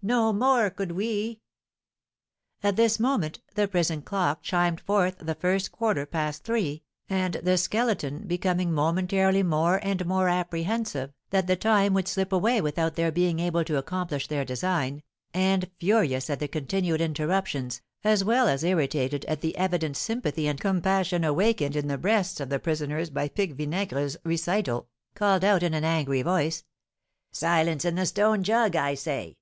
"No 0.00 0.32
more 0.32 0.70
could 0.70 0.92
we!" 0.92 1.42
At 2.62 2.76
this 2.76 2.98
moment 2.98 3.42
the 3.56 3.68
prison 3.68 4.00
clock 4.00 4.40
chimed 4.40 4.80
forth 4.80 5.18
the 5.18 5.34
first 5.34 5.70
quarter 5.70 6.06
past 6.06 6.44
three, 6.44 6.82
and 7.10 7.34
the 7.34 7.58
Skeleton, 7.58 8.26
becoming 8.26 8.72
momentarily 8.72 9.42
more 9.42 9.78
and 9.82 10.06
more 10.06 10.30
apprehensive 10.30 11.12
that 11.28 11.46
the 11.46 11.56
time 11.56 11.92
would 11.92 12.08
slip 12.08 12.32
away 12.32 12.62
without 12.62 12.94
their 12.94 13.12
being 13.12 13.38
able 13.38 13.64
to 13.64 13.76
accomplish 13.76 14.28
their 14.28 14.46
design, 14.46 15.02
and 15.34 15.70
furious 15.78 16.30
at 16.30 16.40
the 16.40 16.48
continued 16.48 17.02
interruptions, 17.02 17.82
as 18.02 18.24
well 18.24 18.48
as 18.48 18.64
irritated 18.64 19.26
at 19.26 19.42
the 19.42 19.54
evident 19.58 19.98
sympathy 19.98 20.46
and 20.48 20.58
compassion 20.58 21.22
awakened 21.22 21.76
in 21.76 21.88
the 21.88 21.98
breasts 21.98 22.40
of 22.40 22.48
the 22.48 22.58
prisoners 22.58 23.10
by 23.10 23.28
Pique 23.28 23.52
Vinaigre's 23.52 24.16
recital, 24.24 24.88
called 25.14 25.44
out 25.44 25.62
in 25.62 25.74
angry 25.74 26.22
voice: 26.22 26.64
"Silence 27.30 27.84
in 27.84 27.96
the 27.96 28.06
stone 28.06 28.42
jug, 28.42 28.74
I 28.74 28.94
say! 28.94 29.36